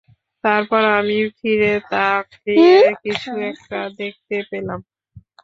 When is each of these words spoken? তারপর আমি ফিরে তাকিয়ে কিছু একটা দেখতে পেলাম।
তারপর 0.43 0.81
আমি 0.97 1.17
ফিরে 1.37 1.73
তাকিয়ে 1.91 2.71
কিছু 3.03 3.31
একটা 3.49 3.79
দেখতে 3.99 4.35
পেলাম। 4.49 4.79